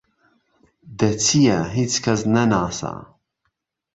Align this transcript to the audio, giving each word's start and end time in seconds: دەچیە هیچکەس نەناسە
دەچیە 0.99 1.59
هیچکەس 1.77 2.21
نەناسە 2.35 2.93